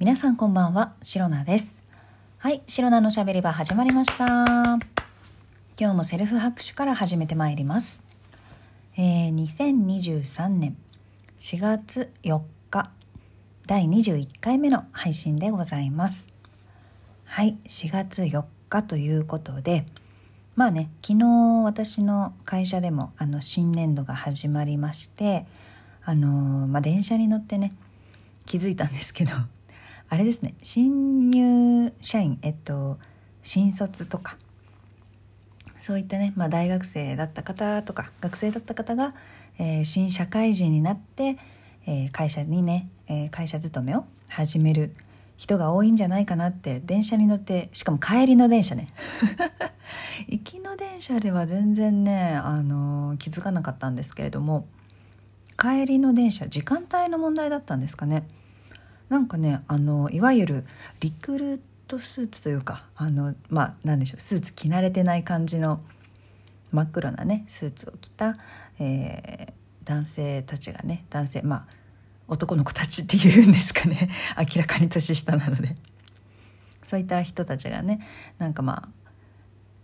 [0.00, 1.74] 皆さんこんばんは、シロナです。
[2.38, 4.24] はい、シロナのしゃべり場始まりました。
[4.24, 8.02] 今日もセルフ拍手から始めてまいります。
[8.96, 10.78] えー、2023年
[11.38, 12.40] 4月4
[12.70, 12.90] 日、
[13.66, 16.26] 第21回目の配信でございます。
[17.26, 19.84] はい、4月4日ということで、
[20.56, 21.26] まあね、昨日
[21.64, 25.44] 私の会社でもあの新年度が始まりまして、
[26.02, 27.74] あのーまあ、電車に乗ってね、
[28.46, 29.32] 気づいたんですけど、
[30.10, 30.54] あれですね。
[30.60, 32.98] 新入社員えっと
[33.44, 34.36] 新卒とか。
[35.78, 39.14] そういったね、まあ、大学生だった方とか学生だった方が、
[39.58, 41.38] えー新社会人になって、
[41.86, 44.94] えー会社にね、えー会社勤めを始める
[45.36, 48.88] 人が多いんじゃないかなって電車に乗ってしかも帰りの電車ね。
[50.26, 54.66] 行きの電車では全然ね、あのー気づかなかったんですけれども
[55.56, 58.24] 帰りの電車時間帯の問題だったんですかね。
[59.10, 60.64] なんかねあのいわゆる
[61.00, 65.82] リクルートスーツというかあのまあ何でしょうスーツ着慣れてない感じの
[66.72, 68.34] 真っ黒なねスーツを着た、
[68.78, 71.66] えー男性たちがね男性まあ
[72.28, 74.08] 男の子たちっていうんですかね
[74.38, 75.76] 明らかに年下なので。
[76.86, 78.00] そういった人たちがね
[78.38, 79.10] なんかまあ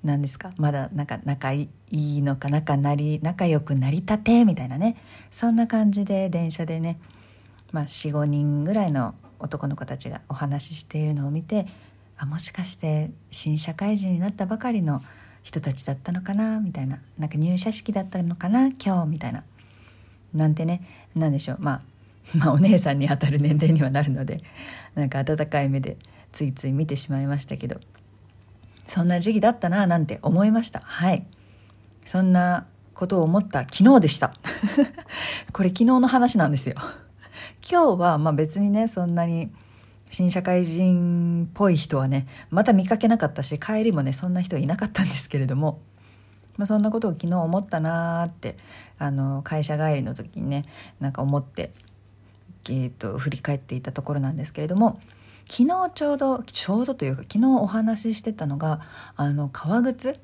[0.02, 4.96] 何ですかまだなんか仲いいのか仲なり仲良くなりたてみたいなね
[5.30, 6.98] そんな感じで電車でね
[7.72, 11.66] まあ、45人ぐらいの男の子たちがお話ししているのを見て
[12.18, 15.02] あもしかして新社会人になったばかりの
[15.42, 16.98] 人たちだったのかなみたいな。
[17.18, 19.44] なんか入社式だったのかな今日みたいな。
[20.34, 21.82] なんてねなんでしょう、まあ、
[22.36, 24.42] まあお姉さんにあたる年齢にはなるので
[24.94, 25.96] なんか温かい目で
[26.32, 27.80] ついつい見てしまいましたけど。
[28.88, 30.80] そんな時期だったななんて思いました。
[30.80, 31.26] はい。
[32.04, 34.34] そんなことを思った昨日でした。
[35.52, 36.76] これ昨日の話なんですよ。
[37.68, 39.50] 今日はまあ別にねそんなに
[40.08, 45.80] 新社会人っぽい人はねまた見かけなかったし帰りもねそんな人いなかったんですけれども、
[46.56, 48.56] まあ、そんなことを昨日思ったなーって
[48.98, 50.64] あの会社帰りの時にね
[51.00, 51.72] なんか思って、
[52.68, 55.00] えー、と振り返っていたところなんですけれども
[55.44, 58.80] 昨日ちょうどちょうどというか昨日お話ししてたのが
[59.16, 60.20] あの革靴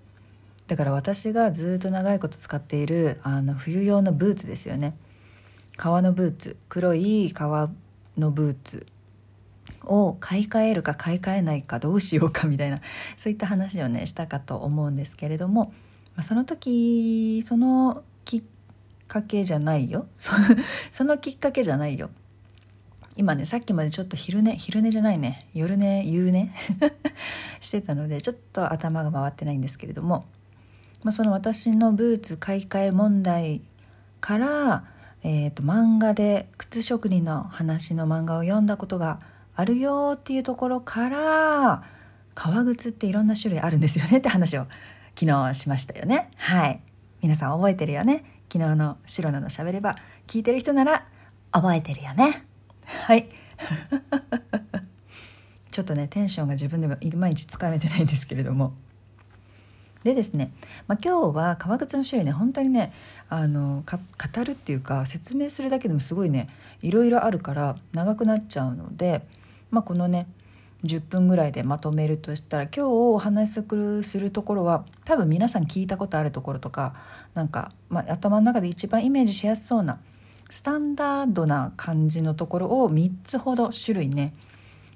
[0.68, 4.94] だから私がずっと長いこと使っているあの冬用のブーツですよね。
[5.76, 7.70] 革のブーツ黒い革
[8.16, 8.86] のブーツ
[9.84, 12.80] を買い替えるか買い替えないかどうしようかみたいな
[13.16, 15.72] そういった話をねしたかと思うんですけれども、
[16.16, 18.42] ま、その時そのきっ
[19.08, 20.06] かけじゃないよ。
[20.16, 20.32] そ
[20.90, 22.10] そのきっかけじゃないよ。
[23.14, 25.48] 今ねさっきまでちょっと昼寝昼寝じゃないね。
[25.52, 26.50] 夜寝夕寝
[27.60, 30.24] してたのでちょっと頭が回ってないんですけれども、
[31.02, 33.60] まあ、その私のブーツ買い替え問題
[34.20, 34.84] から
[35.24, 39.20] えー、と漫画で靴職人の話の漫画を読んだことが
[39.54, 41.84] あるよっていうところから
[42.34, 44.66] 革靴っていろんな種類あるんですよねって話を
[45.18, 46.30] 昨日しましたよね。
[46.36, 46.80] はい。
[47.20, 48.24] 皆さん覚えてるよね。
[48.52, 49.96] 昨日のシロナのしゃべれば
[50.26, 51.06] 聞いてる人なら
[51.52, 52.44] 覚えてるよね。
[52.84, 53.28] はい。
[55.70, 58.74] ちょっとねテンションが自分でもいまいちつかめてないんですけれども。
[60.04, 60.52] でですね、
[60.88, 62.92] まあ、今日は革靴の種類ね本当にね
[63.28, 66.48] あの語るっていうか説明するだけでもすごいね
[66.82, 69.22] いろいろあるから長くなっちゃうので、
[69.70, 70.26] まあ、このね
[70.84, 73.62] 10分ぐらいでまとめるとしたら今日お話し
[74.02, 76.94] するところは多分皆さん聞いたことあるところとか
[77.34, 80.00] なんか、まあ、頭の中で一番イメージしやすそうな
[80.50, 84.34] スタンダードな感じのところを3つほど種類ね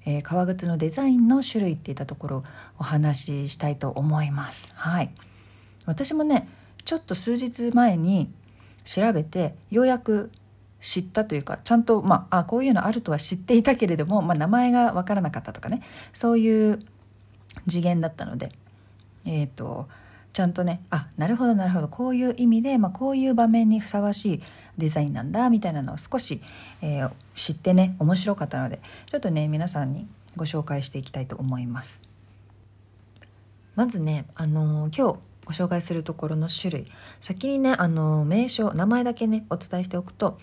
[0.06, 2.44] えー、革靴のデザインの種類っていったところを
[2.78, 4.71] お話ししたいと思います。
[4.75, 5.11] はい、
[5.84, 6.49] 私もね
[6.84, 8.31] ちょっと数日前に
[8.84, 10.31] 調べてようやく
[10.81, 15.83] 知ったというかちゃんと、まあ、あこういうのあるとは知っていたけれども、まあ、名前が分からなかったとかね
[16.15, 16.78] そういう
[17.69, 18.53] 次元だったので、
[19.25, 19.88] えーと、
[20.36, 24.42] ちゃんとねあなるほどなるほどこういう意味で、まあ、こういう場面にふさわしい
[24.76, 26.42] デザインなんだみたいなのを少し、
[26.82, 30.06] えー、知ってね面白かったのでちょっとね皆さんに
[30.37, 32.02] ご紹介していきたいと思います。
[33.76, 40.37] まずね、あのー、今日ご紹介するところの種類先にね、あのー、名称名前だけねお伝えしておくと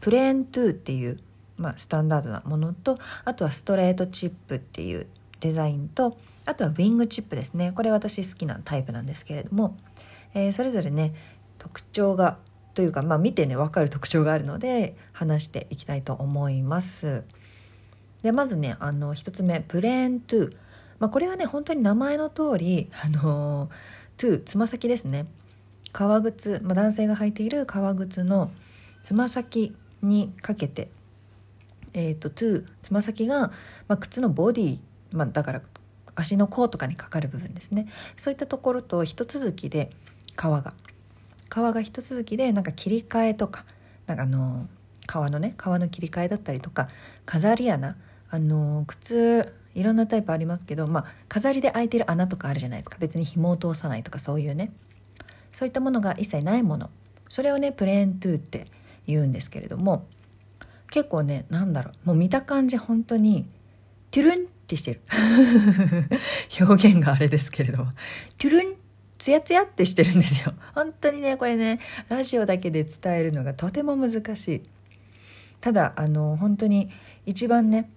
[0.00, 1.18] プレーントゥーっていう、
[1.56, 5.06] まあ、スタンダードなものとあとはストレートチップっていう
[5.40, 7.72] デザインとあとはウィングチップですね。
[7.72, 9.76] これ私好きなタイプなんですけれども、
[10.34, 11.14] えー、それぞれね
[11.58, 12.38] 特徴が
[12.74, 17.24] というか、まあ、見てね分かる特徴があるので話していきたいと思います。
[18.22, 20.56] でまずねあの1つ目プレーントゥー、
[20.98, 23.70] まあ、これはね本当に名前の通りあの
[24.16, 25.26] トゥーつま先ですね。
[25.92, 28.50] 革靴、まあ、男性が履いている革靴の
[29.02, 30.88] つま先にかけて
[31.92, 33.48] えーと、トゥーつま先が、
[33.88, 34.78] まあ、靴のボディ、
[35.12, 35.62] まあ、だから
[36.20, 37.86] 足の甲とかにかかる部分ですね。
[38.16, 39.90] そういったところと一続きで
[40.36, 40.74] 皮が。
[41.48, 43.64] 皮が一続きでなんか切り替えとか
[44.06, 44.68] なんかあの
[45.02, 46.88] 皮のね皮の切り替えだったりとか
[47.26, 47.96] 飾り穴。
[48.32, 52.96] あの靴いろんなタイプありますけど、まあ、飾りで開いてる穴とかあるじゃないですか。
[53.00, 54.72] 別に紐を通さないとかそういうね。
[55.52, 56.90] そういったものが一切ないもの。
[57.28, 58.66] それをねプレーントゥーって
[59.06, 60.06] 言うんですけれども
[60.90, 62.08] 結構ねなんだろう。
[62.08, 63.48] もう見た感じ本当に
[64.12, 65.00] トゥルンってしてる。
[66.60, 67.92] 表現があれですけれども。
[68.38, 68.74] トゥルン
[69.18, 70.54] ツヤツヤってしてるんですよ。
[70.74, 74.62] 本当にねこれねラジオだけで伝えるのがとても難しい。
[75.60, 76.90] ただあの本当に
[77.26, 77.90] 一番ね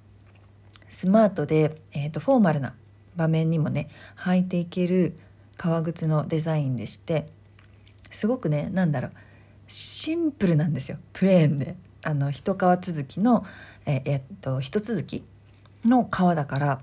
[0.89, 2.75] スマートで、えーと、フォーマルな
[3.15, 5.17] 場面にもね履いていける
[5.55, 7.27] 革靴のデザインでして
[8.11, 9.11] すごくね何だろう
[9.67, 10.97] シンプルなんですよ。
[11.13, 11.75] プレーンで。
[12.05, 13.45] あの一皮続きの
[13.85, 15.23] ええっと一続き
[15.85, 16.81] の皮だから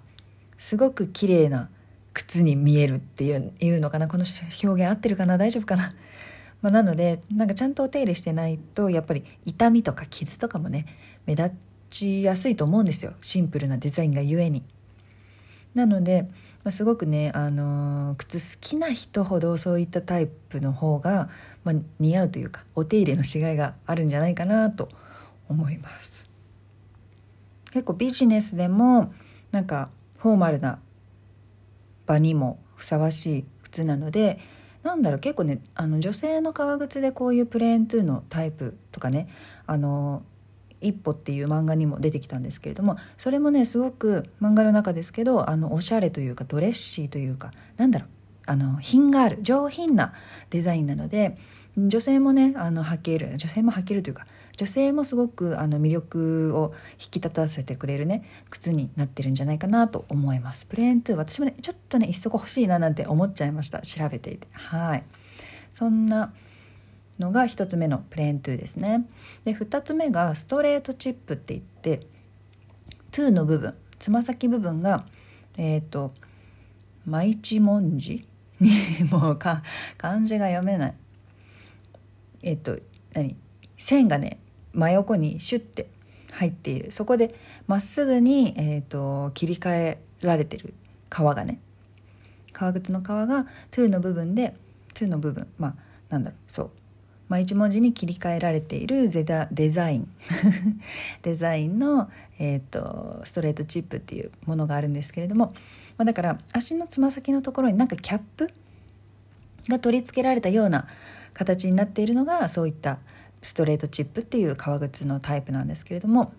[0.58, 1.70] すごく綺麗な
[2.12, 4.24] 靴に見えるっていういうのかなこの
[4.62, 5.94] 表現合ってるかな大丈夫かな、
[6.60, 10.86] まあ、なのでなんかちゃんとお手入れしてないとやっぱり痛みとか傷とかもね
[11.26, 11.54] 目立
[11.88, 14.62] ちやすいと思うんですよシンプルなデザインがゆえに。
[15.74, 16.22] なので、
[16.64, 21.30] まあ、すごくね、あのー、靴好きな人ほどそういったタイプの方が、
[21.62, 24.88] まあ、似合うというかお手入れのしがいがあるんじゃないかなと
[25.48, 26.29] 思います。
[27.70, 29.12] 結構ビジネスでも
[29.50, 30.78] なんかフォーマルな
[32.06, 34.38] 場にもふさわしい靴なので
[34.82, 39.28] なんだろう結構ねあの女性の革靴でこういうプレーントゥーのタイプとかね
[39.66, 40.22] あの
[40.80, 48.08] 一歩っていう漫画にも出てきたんですけれどもそれもねすごく漫画の中ですけどあのおしゃれというかドレッシーというかなんだろう
[48.46, 50.14] あの品がある上品な
[50.48, 51.36] デザインなので
[51.76, 54.26] 女性もねあの履ける女性も履けるというか
[54.60, 60.66] 女性もすごくあの魅力を引き立たせてくれるね靴になってるんじゃないかなと思います。
[60.66, 63.80] プレーン2私もねちょっとね一足欲しいななんて思っちゃいました。
[63.80, 64.48] 調べていて。
[64.52, 65.04] はい。
[65.72, 66.34] そんな
[67.18, 69.06] のが1つ目のプレーン2ですね。
[69.46, 71.64] で2つ目がストレートチップって言っ
[71.98, 72.06] て
[73.12, 75.06] 2の部分つま先部分が
[75.56, 76.12] えっ、ー、と
[77.06, 78.28] 毎一文字
[78.60, 78.70] に
[79.10, 79.62] もうか
[79.96, 80.94] 漢字が読めない。
[82.42, 82.78] えっ、ー、と
[83.14, 83.38] 何？
[83.78, 84.38] 線がね
[84.72, 85.88] 真横にシュッて
[86.32, 86.92] 入っている。
[86.92, 87.34] そこで
[87.66, 90.74] まっすぐに、えーと、切り替えられてる
[91.10, 91.60] 皮がね。
[92.52, 94.54] 革靴の皮がトゥーの部分で
[94.94, 95.74] トゥーの部分まあ
[96.08, 96.52] なんだろう。
[96.52, 96.70] そう、
[97.28, 100.08] まあ、一文字に切り替えられているゼダデザイン。
[101.22, 105.54] デザインの、えーと、ストレートチップっていうものがあるんですけれども、
[105.96, 108.50] まあ、だから足のつま先のところになんかキャップ
[109.68, 110.88] が取り付けられたような
[111.32, 112.98] 形になっているのがそういった
[113.42, 116.32] ストレートチップっていう革靴のタイプなんですけれども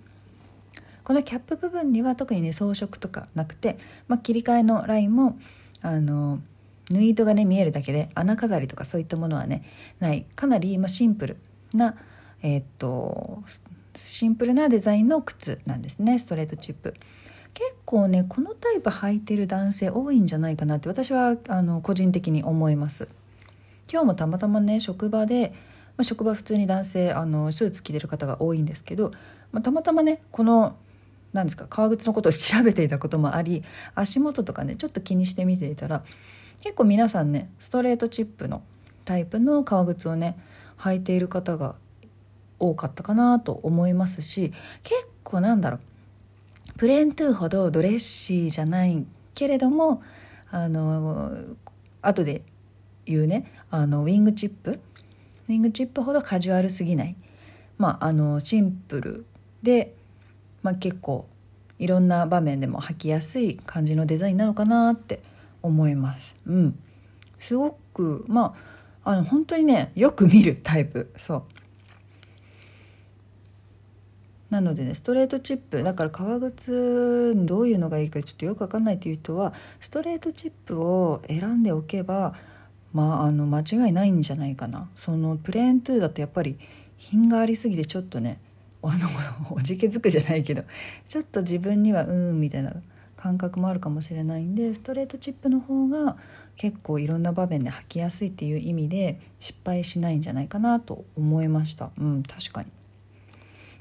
[1.04, 3.78] このキャップ部分には特にね装飾とかなくて、
[4.08, 5.38] まあ、切り替えのラインも
[5.82, 6.40] あの
[6.90, 9.64] 縫い糸がね見えるだけで穴飾りとかそういったものはね
[10.00, 11.38] ないかなり、まシンプル
[11.74, 11.96] な
[12.44, 13.44] えー、っと
[13.96, 16.94] シンプルなデザインの靴なんですねストレートチップ。
[17.54, 23.10] 結構ねこのタイプ履いてる男性多いんじゃないかなって私はあの個人的に思います
[23.92, 25.54] 今日もたまたまね職場で
[26.02, 29.12] まあ、職場普通に男性あのスーツ着てる方が多いんですけど、
[29.52, 30.76] まあ、たまたまねこの
[31.32, 36.04] 何ですか革靴のことを調べていたこともあり足元とかねちょっと気にして見ていたら
[36.62, 38.64] 結構皆さんねストレートチップの
[39.06, 40.40] タイプの革靴をね
[40.80, 41.76] 履いている方が
[42.58, 49.06] 多かったかなと思いますし結構なんだろうプレーントゥーほどドレッシーじゃない
[49.36, 50.02] けれども
[50.50, 51.32] あの
[52.02, 52.42] 後で
[53.06, 57.16] 言うねあのウィングチップィングチップほどカジュアルすぎない、
[57.78, 59.26] まあ、あのシンプル
[59.64, 59.94] で、
[60.64, 61.28] まあ、結構
[61.80, 65.22] いろんな場面でも履きやすい感じのデザインなのかなって
[65.64, 66.36] 思います。
[66.46, 66.80] うん、
[67.40, 68.56] すごくま
[69.04, 71.12] ああの本当にねよく見るタイプ。
[71.18, 71.44] そう。
[74.52, 75.82] なのでねストレートチップ。
[75.82, 82.36] だから革靴どういうのがいいかちょっとよく分かんないという人はストレートチップを選んでおけば
[82.94, 86.58] まあ、あの間違いないんじゃないかなそのプレーントゥーだとやっぱり
[86.98, 88.40] 品がありすぎてちょっとね
[88.84, 89.08] あの
[89.52, 90.64] おじけづくじゃないけど
[91.08, 92.74] ちょっと自分にはうんみたいな
[93.16, 96.18] 感覚もあるかもしれないんでストレートチップの方が
[96.56, 102.72] 結構いろんな場面で履きやすいっていう意味で失敗しないんじゃないかなと思いましたうん確かに。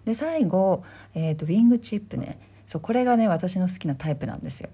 [0.05, 4.69] で最後、えーと、ウィングチップねそうこれがね私の好きなタイプなんですよ。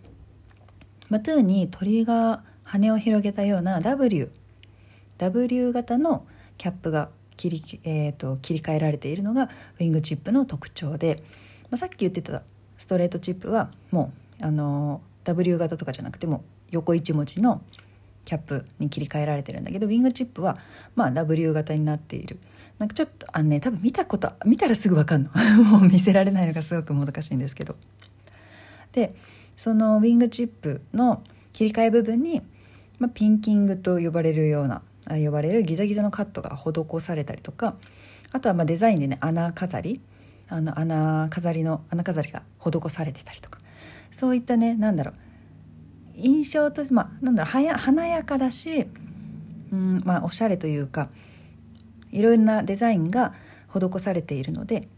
[1.08, 4.30] まあ、トゥーに鳥が羽を広げたような W
[5.18, 6.26] W 型の
[6.58, 9.44] キャップが切り,、えーと、切り替えられているのが
[9.78, 11.23] ウィングチップの特徴で
[11.70, 12.42] あ、さっき言ってた
[12.78, 17.62] ストレートチップはもうあの W 型とかじゃなくても横一文字の
[18.25, 20.58] キャップに切り替えられてるんだけどウィングチップは
[20.94, 22.38] まあ W 型になっている。
[22.78, 25.30] なんかちょっとあのね多分見たこと見たらすぐ分かんの。
[25.64, 27.76] もう見せられないのがすごくもどかしいんですけど。
[28.92, 29.14] で
[29.56, 32.42] そのウィングチップの切り替え部分に、
[32.98, 37.74] まあ、ピンキングと呼ばれるような呼ばれるギザギザのカットが施されたりとか
[38.32, 40.00] あとはまあデザインでね穴飾り
[40.48, 43.60] あの穴飾りの穴飾りが施されてたりとか
[44.10, 45.14] そういったねなんだろう
[46.16, 48.86] 印象としてまあなんだろうはや華やかだし、
[49.72, 51.08] うんまあ、おしゃれというか
[52.10, 53.34] いろんなデザインが
[53.68, 54.88] 施されているので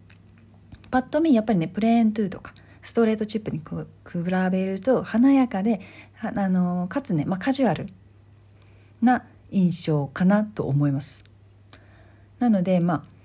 [0.90, 5.80] パッと見やっぱりねプレーントゥーとかストレートチップに比べると華やかで
[6.20, 7.88] あのかつね、まあ、カジュアル
[9.02, 11.22] な印象かなと思います。
[12.38, 13.18] なのでまあ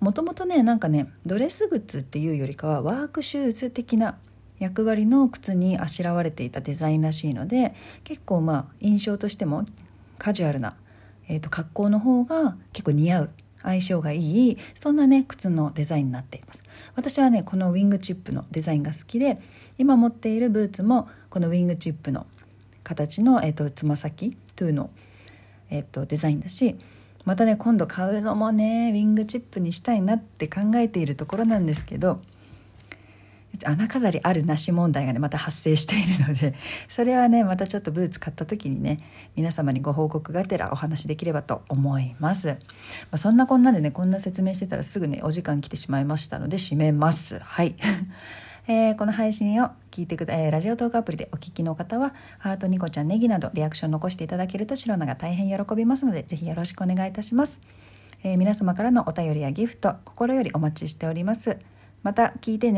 [0.00, 4.18] もともとねなんかねドレス靴っていうよりかはワークシューズ的な
[4.58, 7.74] 役割の靴にあしらわれていたデザインらしいので
[8.04, 9.66] 結構まあ印象としても
[10.18, 10.76] カジュアルな、
[11.28, 13.30] えーと、格好の方が結構似合う
[13.62, 14.18] 相性がい
[14.50, 16.62] いそんなね靴のデザインになっています。
[16.94, 19.40] 私はねこのウィングチップのデザインが好きで
[19.78, 22.26] 今持っているブーツもこのウィングチップの
[22.82, 24.90] 形の、えーと、つま先トゥーの、
[25.70, 26.76] えーとデザインだし
[27.24, 32.20] またね今度買うのもねウィングチップにしたいなって考えているところなんですけど
[33.64, 36.54] 穴飾りあるなし問題がねまた発生しているので
[36.88, 39.00] それはねまたちょっとブーツ買った時にね
[39.36, 42.54] 皆様にご報告がてらお話できればと思います、ま
[43.12, 47.38] あ、そんなこんなでねこんな説明してたらすぐねお時間来てしまいましたので締めます。
[47.38, 47.74] はい。
[48.70, 57.62] えー、この配信を聞いてくだ、えー、ラジオトークアプリでお聞きの方はハートニコちゃんネギなどリアクション残していただけると白菜が大変喜びますのでぜひよろしくお願いいたします、
[58.24, 61.58] えー、皆様からのお便りやギフト心よりお待ちしております。
[62.02, 62.76] また聞いてね。